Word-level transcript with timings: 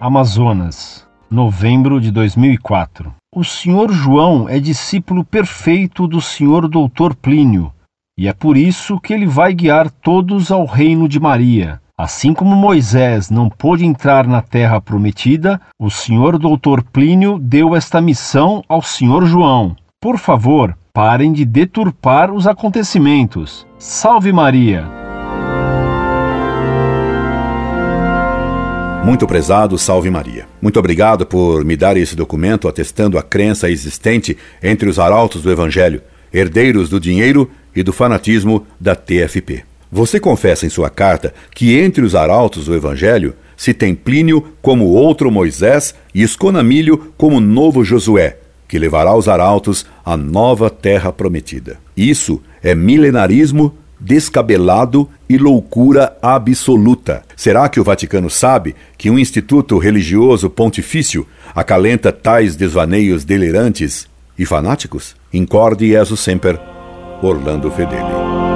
Amazonas, 0.00 1.06
novembro 1.30 2.00
de 2.00 2.10
2004. 2.10 3.14
O 3.32 3.44
Sr. 3.44 3.92
João 3.92 4.48
é 4.48 4.58
discípulo 4.58 5.24
perfeito 5.24 6.08
do 6.08 6.20
Sr. 6.20 6.66
Doutor 6.68 7.14
Plínio, 7.14 7.72
e 8.18 8.26
é 8.26 8.32
por 8.32 8.56
isso 8.56 8.98
que 8.98 9.12
ele 9.14 9.24
vai 9.24 9.54
guiar 9.54 9.88
todos 9.88 10.50
ao 10.50 10.64
reino 10.64 11.08
de 11.08 11.20
Maria. 11.20 11.80
Assim 11.96 12.34
como 12.34 12.56
Moisés 12.56 13.30
não 13.30 13.48
pôde 13.48 13.86
entrar 13.86 14.26
na 14.26 14.42
terra 14.42 14.80
prometida, 14.80 15.60
o 15.78 15.88
Sr. 15.88 16.36
Doutor 16.36 16.82
Plínio 16.82 17.38
deu 17.38 17.76
esta 17.76 18.00
missão 18.00 18.64
ao 18.68 18.82
Sr. 18.82 19.26
João. 19.26 19.76
Por 20.00 20.18
favor, 20.18 20.76
parem 20.92 21.32
de 21.32 21.44
deturpar 21.44 22.32
os 22.32 22.48
acontecimentos. 22.48 23.64
Salve 23.78 24.32
Maria! 24.32 24.97
Muito 29.08 29.26
prezado, 29.26 29.78
salve 29.78 30.10
Maria. 30.10 30.46
Muito 30.60 30.78
obrigado 30.78 31.24
por 31.24 31.64
me 31.64 31.78
dar 31.78 31.96
esse 31.96 32.14
documento 32.14 32.68
atestando 32.68 33.16
a 33.16 33.22
crença 33.22 33.70
existente 33.70 34.36
entre 34.62 34.86
os 34.86 34.98
arautos 34.98 35.40
do 35.40 35.50
Evangelho, 35.50 36.02
herdeiros 36.30 36.90
do 36.90 37.00
dinheiro 37.00 37.50
e 37.74 37.82
do 37.82 37.90
fanatismo 37.90 38.66
da 38.78 38.94
TFP. 38.94 39.64
Você 39.90 40.20
confessa 40.20 40.66
em 40.66 40.68
sua 40.68 40.90
carta 40.90 41.32
que 41.54 41.74
entre 41.78 42.04
os 42.04 42.14
arautos 42.14 42.66
do 42.66 42.74
Evangelho 42.74 43.34
se 43.56 43.72
tem 43.72 43.94
Plínio 43.94 44.44
como 44.60 44.84
outro 44.84 45.30
Moisés 45.30 45.94
e 46.14 46.22
Esconamilho 46.22 47.14
como 47.16 47.40
novo 47.40 47.82
Josué, 47.82 48.36
que 48.68 48.78
levará 48.78 49.16
os 49.16 49.26
arautos 49.26 49.86
à 50.04 50.18
nova 50.18 50.68
terra 50.68 51.10
prometida. 51.10 51.78
Isso 51.96 52.42
é 52.62 52.74
milenarismo 52.74 53.74
descabelado 54.00 55.08
e 55.28 55.36
loucura 55.36 56.16
absoluta. 56.22 57.22
Será 57.36 57.68
que 57.68 57.80
o 57.80 57.84
Vaticano 57.84 58.30
sabe 58.30 58.74
que 58.96 59.10
um 59.10 59.18
instituto 59.18 59.78
religioso 59.78 60.48
pontifício 60.48 61.26
acalenta 61.54 62.12
tais 62.12 62.56
desvaneios 62.56 63.24
delirantes 63.24 64.08
e 64.38 64.46
fanáticos? 64.46 65.16
Incorde 65.32 65.88
Jesus 65.88 66.20
Semper, 66.20 66.58
Orlando 67.22 67.70
Fedeli. 67.70 68.47